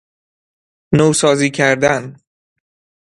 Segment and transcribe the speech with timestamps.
[0.93, 2.15] نوسازی کردن